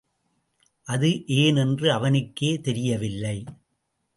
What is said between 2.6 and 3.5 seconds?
தெரியவில்லை.